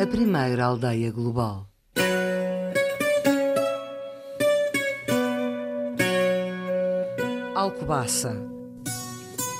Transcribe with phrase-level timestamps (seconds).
[0.00, 1.66] a primeira aldeia global.
[7.56, 8.40] Alcobaça.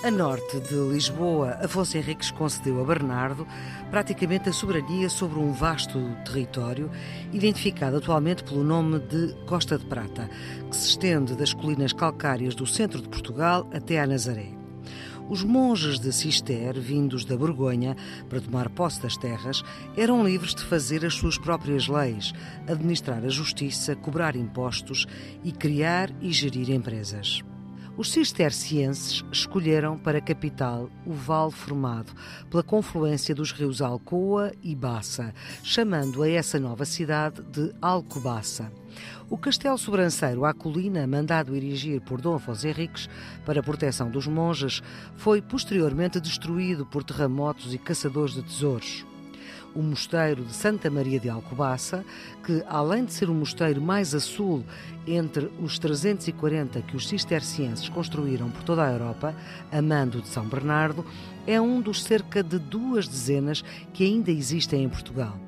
[0.04, 3.44] A norte de Lisboa, Afonso Henriques concedeu a Bernardo
[3.90, 6.88] praticamente a soberania sobre um vasto território,
[7.32, 10.30] identificado atualmente pelo nome de Costa de Prata,
[10.70, 14.57] que se estende das colinas calcárias do centro de Portugal até a Nazaré.
[15.28, 17.94] Os monges de Cister, vindos da Borgonha
[18.30, 19.62] para tomar posse das terras,
[19.94, 22.32] eram livres de fazer as suas próprias leis,
[22.66, 25.06] administrar a justiça, cobrar impostos
[25.44, 27.42] e criar e gerir empresas.
[27.98, 32.12] Os cistercienses escolheram para capital o vale formado
[32.48, 35.34] pela confluência dos rios Alcoa e Bassa,
[35.64, 38.70] chamando a essa nova cidade de Alcobaça.
[39.28, 43.10] O castelo sobranceiro à colina, mandado erigir por Dom Afonso Henriques
[43.44, 44.80] para proteção dos monges,
[45.16, 49.07] foi posteriormente destruído por terremotos e caçadores de tesouros
[49.74, 52.04] o mosteiro de Santa Maria de Alcobaça,
[52.44, 54.64] que, além de ser o mosteiro mais a sul
[55.06, 59.34] entre os 340 que os cistercienses construíram por toda a Europa,
[59.70, 61.04] a mando de São Bernardo,
[61.46, 65.38] é um dos cerca de duas dezenas que ainda existem em Portugal.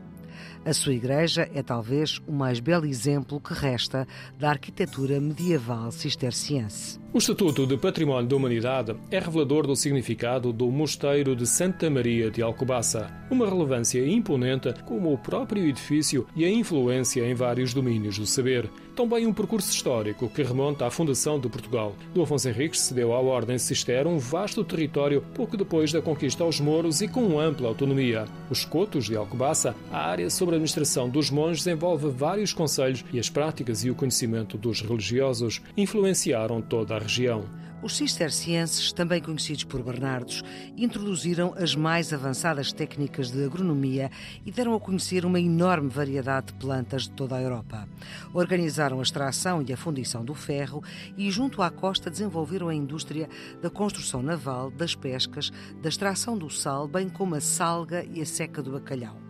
[0.63, 4.07] A sua igreja é talvez o mais belo exemplo que resta
[4.39, 7.01] da arquitetura medieval cisterciense.
[7.13, 12.31] O Estatuto de Património da Humanidade é revelador do significado do Mosteiro de Santa Maria
[12.31, 18.17] de Alcobaça, uma relevância imponente como o próprio edifício e a influência em vários domínios
[18.17, 18.71] do saber.
[18.95, 21.97] Também um percurso histórico que remonta à fundação de Portugal.
[22.13, 26.61] Do Afonso Henriques cedeu à Ordem Cister um vasto território pouco depois da conquista aos
[26.61, 28.27] Mouros e com ampla autonomia.
[28.51, 33.19] Os Cotos de Alcobaça, a área sobre a administração dos monges envolve vários conselhos e
[33.19, 37.45] as práticas e o conhecimento dos religiosos influenciaram toda a região.
[37.83, 40.43] Os cistercienses, também conhecidos por Bernardos,
[40.77, 44.11] introduziram as mais avançadas técnicas de agronomia
[44.45, 47.89] e deram a conhecer uma enorme variedade de plantas de toda a Europa.
[48.35, 50.83] Organizaram a extração e a fundição do ferro
[51.17, 53.29] e, junto à costa, desenvolveram a indústria
[53.63, 55.51] da construção naval, das pescas,
[55.81, 59.30] da extração do sal, bem como a salga e a seca do bacalhau.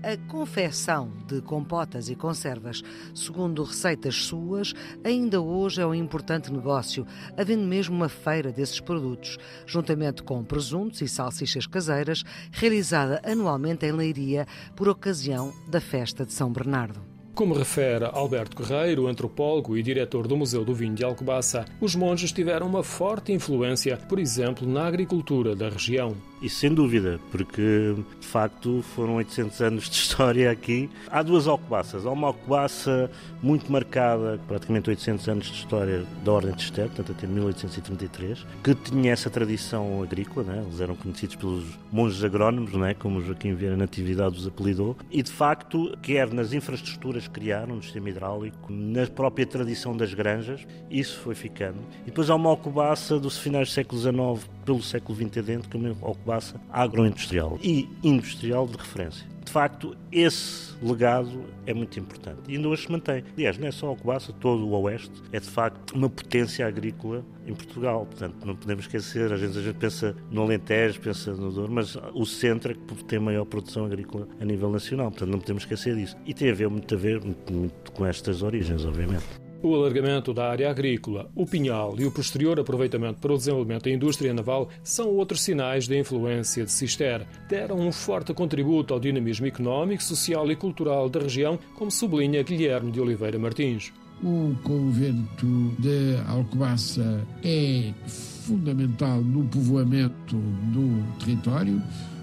[0.00, 2.82] A confecção de compotas e conservas,
[3.12, 4.72] segundo receitas suas,
[5.02, 7.04] ainda hoje é um importante negócio,
[7.36, 12.22] havendo mesmo uma feira desses produtos, juntamente com presuntos e salsichas caseiras,
[12.52, 17.18] realizada anualmente em Leiria por ocasião da festa de São Bernardo.
[17.38, 22.32] Como refere Alberto Guerreiro, antropólogo e diretor do Museu do Vinho de Alcobaça, os monges
[22.32, 26.16] tiveram uma forte influência, por exemplo, na agricultura da região.
[26.40, 30.88] Isso sem dúvida, porque de facto foram 800 anos de história aqui.
[31.10, 32.06] Há duas alcobaças.
[32.06, 33.10] Há uma alcobaça
[33.42, 38.74] muito marcada, praticamente 800 anos de história da Ordem de Cister, portanto até 1833, que
[38.74, 40.64] tinha essa tradição agrícola, né?
[40.64, 42.94] eles eram conhecidos pelos monges agrónomos, né?
[42.94, 47.82] como Joaquim Vieira Natividade os apelidou, e de facto, quer nas infraestruturas que criaram, no
[47.82, 51.78] sistema hidráulico, na própria tradição das granjas, isso foi ficando.
[52.02, 55.76] E depois há uma alcobaça dos finais do século XIX pelo século XX adentro, que
[55.78, 59.26] é uma alcobaça agroindustrial e industrial de referência.
[59.42, 63.24] De facto, esse legado é muito importante e ainda hoje se mantém.
[63.34, 67.54] Aliás, não é só Alcobaça, todo o Oeste é de facto uma potência agrícola em
[67.54, 68.04] Portugal.
[68.04, 71.96] Portanto, não podemos esquecer, às vezes a gente pensa no Alentejo, pensa no Douro, mas
[72.12, 75.10] o centro é que tem maior produção agrícola a nível nacional.
[75.10, 76.14] Portanto, não podemos esquecer disso.
[76.26, 79.47] E tem a ver muito a ver muito, muito com estas origens, obviamente.
[79.60, 83.90] O alargamento da área agrícola, o pinhal e o posterior aproveitamento para o desenvolvimento da
[83.90, 87.26] indústria naval são outros sinais da influência de Cister.
[87.48, 92.92] Deram um forte contributo ao dinamismo económico, social e cultural da região, como sublinha Guilherme
[92.92, 93.92] de Oliveira Martins.
[94.22, 101.82] O convento de Alcobaça é fundamental no povoamento do território.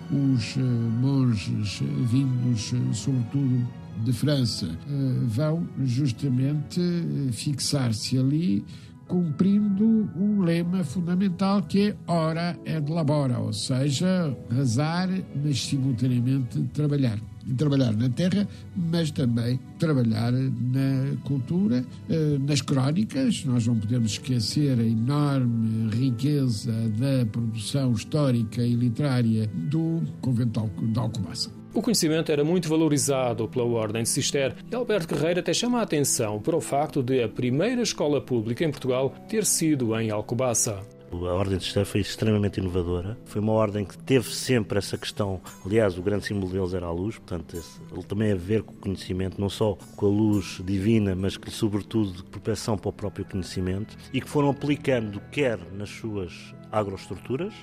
[0.09, 3.67] Os eh, monges vindos, eh, sobretudo,
[4.03, 8.63] de França eh, vão justamente eh, fixar-se ali
[9.07, 15.09] cumprindo um lema fundamental que é ora et labora, ou seja, rezar,
[15.43, 17.19] mas simultaneamente trabalhar.
[17.47, 23.45] E trabalhar na terra, mas também trabalhar na cultura, eh, nas crónicas.
[23.45, 30.97] Nós não podemos esquecer a enorme riqueza da produção histórica e literária do convento de
[30.97, 31.64] Alcobaça.
[31.75, 35.81] O conhecimento era muito valorizado pela Ordem de Cister e Alberto Guerreiro até chama a
[35.81, 40.79] atenção para o facto de a primeira escola pública em Portugal ter sido em Alcobaça.
[41.11, 43.17] A Ordem de Cister foi extremamente inovadora.
[43.25, 45.41] Foi uma ordem que teve sempre essa questão.
[45.65, 47.61] Aliás, o grande símbolo deles era a luz, portanto,
[47.91, 51.51] ele também a ver com o conhecimento, não só com a luz divina, mas que,
[51.51, 57.53] sobretudo, de proteção para o próprio conhecimento, e que foram aplicando, quer nas suas agroestruturas,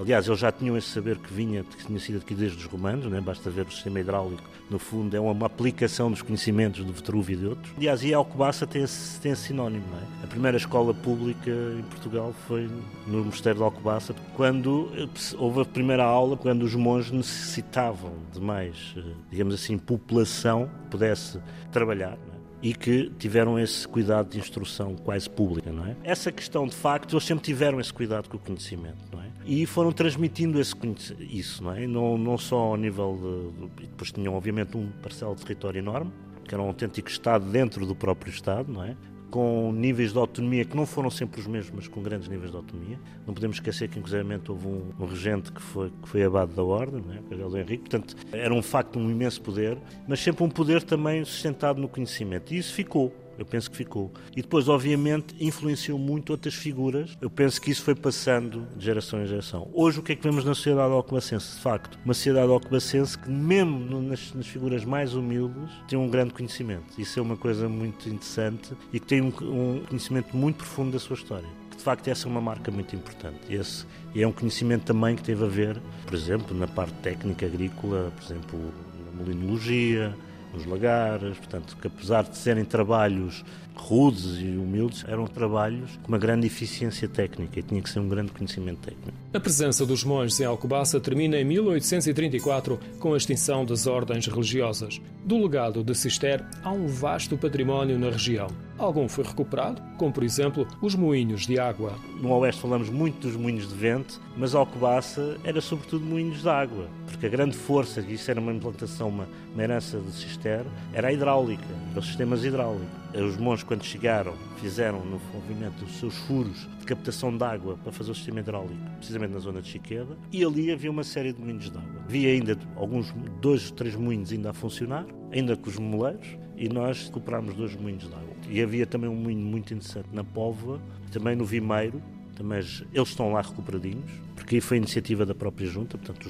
[0.00, 3.06] aliás, eles já tinham esse saber que vinha, que tinha sido adquirido desde os romanos,
[3.06, 3.20] né?
[3.20, 7.36] basta ver o sistema hidráulico, no fundo é uma, aplicação dos conhecimentos do Vetrúvio e
[7.36, 7.72] de outros.
[7.76, 9.84] Aliás, e a Alcobaça tem esse, tem esse sinónimo.
[10.20, 10.24] É?
[10.24, 12.68] A primeira escola pública em Portugal foi
[13.06, 14.90] no Mosteiro de Alcobaça, quando
[15.38, 20.90] houve a primeira aula, quando os monges necessitavam de mais, eh, digamos assim, população que
[20.90, 21.38] pudesse
[21.70, 22.12] trabalhar.
[22.30, 22.34] É?
[22.64, 25.94] e que tiveram esse cuidado de instrução quase pública, não é?
[26.02, 29.23] Essa questão, de facto, eles sempre tiveram esse cuidado com o conhecimento, não é?
[29.46, 30.74] E foram transmitindo esse,
[31.20, 31.86] isso, não é?
[31.86, 33.86] Não, não só ao nível de...
[33.86, 36.10] Depois tinham, obviamente, um parcelo de território enorme,
[36.44, 38.96] que era um autêntico Estado dentro do próprio Estado, não é?
[39.34, 42.56] com níveis de autonomia que não foram sempre os mesmos, mas com grandes níveis de
[42.56, 43.00] autonomia.
[43.26, 46.62] Não podemos esquecer que, inclusive, houve um, um regente que foi, que foi abado da
[46.62, 49.76] Ordem, né, Carlos Henrique, portanto, era um facto um imenso poder,
[50.06, 52.54] mas sempre um poder também sustentado no conhecimento.
[52.54, 53.12] E isso ficou.
[53.38, 54.12] Eu penso que ficou.
[54.36, 57.16] E depois, obviamente, influenciou muito outras figuras.
[57.20, 59.68] Eu penso que isso foi passando de geração em geração.
[59.72, 61.56] Hoje, o que é que vemos na sociedade alcobacense?
[61.56, 66.32] De facto, uma sociedade alcobacense que, mesmo nas, nas figuras mais humildes, tem um grande
[66.32, 66.84] conhecimento.
[66.98, 70.98] Isso é uma coisa muito interessante e que tem um, um conhecimento muito profundo da
[70.98, 73.38] sua história de facto essa é uma marca muito importante.
[73.50, 73.84] Esse
[74.14, 78.24] é um conhecimento também que teve a ver, por exemplo, na parte técnica agrícola, por
[78.24, 78.72] exemplo,
[79.04, 80.14] na molinologia,
[80.54, 86.18] nos lagares, portanto, que apesar de serem trabalhos rudes e humildes, eram trabalhos com uma
[86.18, 89.12] grande eficiência técnica e tinha que ser um grande conhecimento técnico.
[89.32, 95.00] A presença dos monges em Alcobaça termina em 1834 com a extinção das ordens religiosas.
[95.24, 98.46] Do legado de Cister há um vasto património na região.
[98.76, 101.94] Algum foi recuperado, como por exemplo os moinhos de água.
[102.20, 106.88] No Oeste falamos muito dos moinhos de vento, mas Alcobaça era sobretudo moinhos de água,
[107.06, 111.08] porque a grande força, e isso era uma implantação, uma, uma herança de Cister, era
[111.08, 113.04] a hidráulica, os sistemas hidráulicos.
[113.14, 117.92] Os monges, quando chegaram, fizeram no movimento os seus furos de captação de água para
[117.92, 121.40] fazer o sistema hidráulico, precisamente na zona de Chiqueda, e ali havia uma série de
[121.40, 122.02] moinhos de água.
[122.04, 126.26] Havia ainda alguns, dois, três moinhos ainda a funcionar, ainda com os moleiros,
[126.56, 128.33] e nós recuperámos dois moinhos de água.
[128.48, 130.80] E havia também um moinho muito interessante na Póvoa,
[131.10, 132.02] também no Vimeiro,
[132.42, 136.28] mas eles estão lá recuperadinhos, porque aí foi iniciativa da própria Junta, portanto,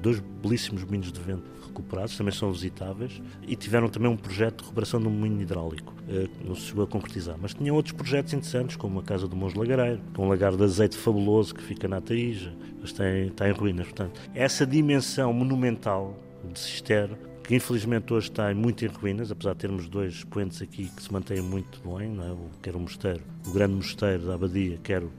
[0.00, 4.62] dois belíssimos moinhos de vento recuperados, também são visitáveis, e tiveram também um projeto de
[4.62, 7.36] recuperação de um moinho hidráulico, eh, que não se chegou a concretizar.
[7.40, 10.62] Mas tinham outros projetos interessantes, como a Casa do Monge Lagareiro, é um lagar de
[10.62, 13.86] azeite fabuloso que fica na Taíja, mas está em, está em ruínas.
[13.86, 16.16] Portanto, essa dimensão monumental
[16.50, 17.10] de Cister
[17.46, 21.12] que infelizmente hoje está muito em ruínas, apesar de termos dois expoentes aqui que se
[21.12, 22.36] mantêm muito bem, não é?
[22.60, 25.10] quer o mosteiro, o grande mosteiro da Abadia, quer o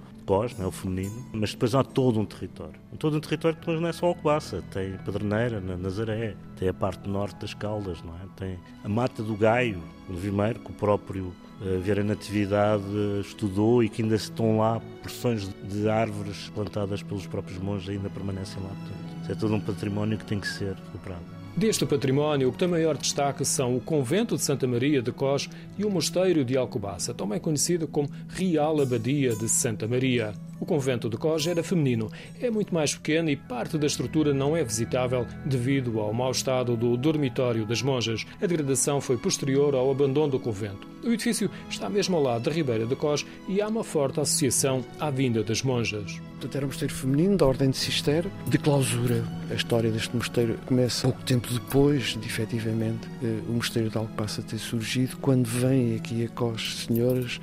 [0.57, 0.67] não é?
[0.67, 2.77] o feminino, mas depois há todo um território.
[2.99, 6.73] Todo um território que depois não é só Alcobaça, tem Pedreneira, na Nazaré, tem a
[6.73, 8.27] parte norte das Caldas, não é?
[8.35, 13.81] tem a Mata do Gaio, no Vimeiro, que o próprio uh, Vieira Natividade uh, estudou
[13.81, 18.69] e que ainda estão lá porções de árvores plantadas pelos próprios monges ainda permanecem lá.
[18.69, 21.36] Portanto, é todo um património que tem que ser recuperado.
[21.57, 25.49] Deste património, o que tem maior destaque são o Convento de Santa Maria de Cós
[25.75, 30.35] e o Mosteiro de Alcobaça, também conhecido como Real Abadia de Santa Maria.
[30.59, 34.55] O convento de Cós era feminino, é muito mais pequeno e parte da estrutura não
[34.55, 38.25] é visitável devido ao mau estado do dormitório das monjas.
[38.41, 40.87] A degradação foi posterior ao abandono do convento.
[41.03, 44.83] O edifício está mesmo ao lado da Ribeira de Cós e há uma forte associação
[44.99, 46.19] à vinda das monjas.
[46.31, 49.23] Portanto, era um mosteiro feminino da Ordem de Cister, de clausura.
[49.49, 54.41] A história deste mosteiro começa pouco tempo depois de, efetivamente, eh, o mosteiro de Alcobaça
[54.41, 57.39] ter surgido, quando vêm aqui a Cós senhoras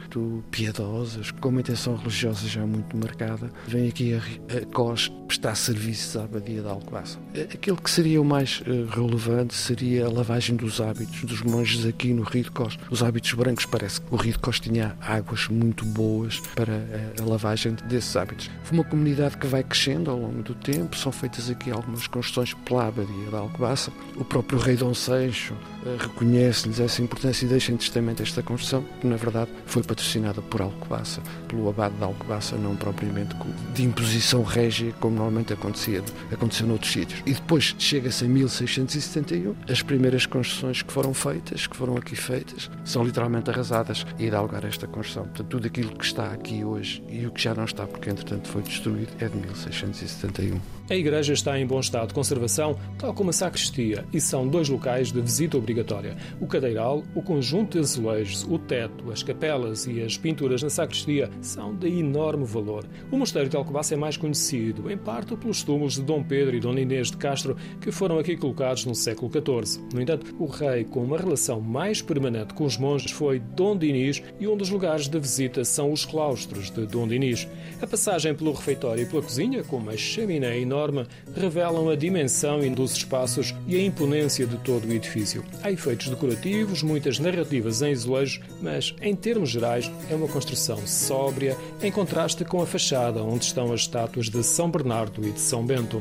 [0.50, 6.16] piedosas, com uma intenção religiosa já muito marcada, vem aqui a, a COS prestar serviços
[6.16, 7.18] à Abadia de Alcobaça.
[7.52, 12.12] Aquilo que seria o mais uh, relevante seria a lavagem dos hábitos dos monges aqui
[12.12, 12.78] no Rio de Cós.
[12.90, 16.84] Os hábitos brancos, parece que o Rio de Cós tinha águas muito boas para
[17.20, 18.50] a lavagem desses hábitos.
[18.62, 22.54] Foi uma comunidade que vai crescendo ao longo do tempo, são feitas aqui algumas construções
[22.64, 23.92] pela Abadia de Alcobaça.
[24.16, 28.84] O próprio rei Dom Seixo uh, reconhece-lhes essa importância e deixa em testamento esta construção,
[29.00, 33.34] que na verdade foi patrocinada por Alcobaça, pelo abade de Alcobaça, não propriamente
[33.74, 37.20] de imposição régia, como normalmente acontecia, aconteceu noutros sítios.
[37.26, 42.70] E depois chega-se a 1671, as primeiras construções que foram feitas, que foram aqui feitas,
[42.84, 45.24] são literalmente arrasadas e dá lugar a esta construção.
[45.24, 48.48] Portanto, tudo aquilo que está aqui hoje e o que já não está, porque entretanto
[48.48, 50.60] foi destruído, é de 1671.
[50.88, 54.68] A igreja está em bom estado de conservação, tal como a sacristia, e são dois
[54.68, 56.16] locais de visita obrigatória.
[56.40, 61.30] O cadeiral, o conjunto de azulejos, o teto, as capelas e as pinturas na sacristia
[61.40, 62.86] são de enorme valor.
[63.10, 66.60] O mosteiro de Alcobaça é mais conhecido, em parte pelos túmulos de Dom Pedro e
[66.60, 69.82] Dona Inês de Castro, que foram aqui colocados no século XIV.
[69.92, 74.22] No entanto, o rei com uma relação mais permanente com os monges foi Dom Dinis
[74.40, 77.46] e um dos lugares de visita são os claustros de Dom Dinis.
[77.82, 82.92] A passagem pelo refeitório e pela cozinha, com uma chaminé enorme, revelam a dimensão dos
[82.92, 85.44] espaços e a imponência de todo o edifício.
[85.62, 91.56] Há efeitos decorativos, muitas narrativas em azulejos, mas, em termos gerais, é uma construção sóbria,
[91.82, 95.64] em contraste com a fachada onde estão as estátuas de São Bernardo e de São
[95.64, 96.00] Bento.